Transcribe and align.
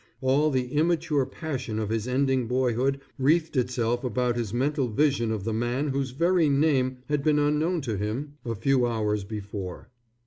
All 0.19 0.49
the 0.49 0.69
immature 0.69 1.27
passion 1.27 1.77
of 1.77 1.89
his 1.89 2.07
ending 2.07 2.47
boyhood 2.47 2.99
wreathed 3.19 3.55
itself 3.55 4.03
about 4.03 4.35
his 4.35 4.51
mental 4.51 4.87
vision 4.87 5.31
of 5.31 5.43
the 5.43 5.53
man 5.53 5.89
whose 5.89 6.09
very 6.09 6.49
name 6.49 6.97
had 7.07 7.21
been 7.21 7.37
unknown 7.37 7.81
to 7.81 7.97
him 7.97 8.33
a 8.43 8.55
few 8.55 8.87
hours 8.87 9.23
before. 9.23 9.91